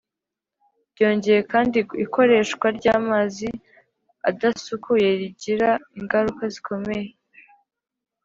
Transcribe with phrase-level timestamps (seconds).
[0.93, 3.49] byongeye kandi ikoreshwa ry'amazi
[4.29, 7.09] adasukuye rigira ingaruka zikomeye